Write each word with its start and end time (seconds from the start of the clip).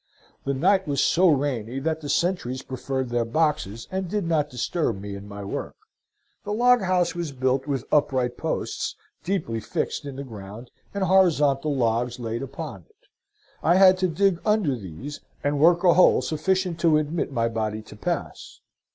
"The 0.45 0.55
night 0.55 0.87
was 0.87 0.99
so 0.99 1.29
rainy 1.29 1.79
that 1.79 2.01
the 2.01 2.09
sentries 2.09 2.63
preferred 2.63 3.09
their 3.09 3.23
boxes, 3.23 3.87
and 3.91 4.09
did 4.09 4.25
not 4.25 4.49
disturb 4.49 4.99
me 4.99 5.13
in 5.13 5.27
my 5.27 5.43
work. 5.43 5.75
The 6.43 6.53
log 6.53 6.81
house 6.81 7.13
was 7.13 7.31
built 7.31 7.67
with 7.67 7.85
upright 7.91 8.35
posts, 8.35 8.95
deeply 9.23 9.59
fixed 9.59 10.03
in 10.05 10.15
the 10.15 10.23
ground, 10.23 10.71
and 10.91 11.03
horizontal 11.03 11.75
logs 11.75 12.17
laid 12.19 12.41
upon 12.41 12.85
it. 12.89 13.09
I 13.61 13.75
had 13.75 13.99
to 13.99 14.07
dig 14.07 14.39
under 14.43 14.75
these, 14.75 15.19
and 15.43 15.59
work 15.59 15.83
a 15.83 15.93
hole 15.93 16.23
sufficient 16.23 16.79
to 16.79 16.97
admit 16.97 17.31
my 17.31 17.47
body 17.47 17.83
to 17.83 17.95
pass. 17.95 18.59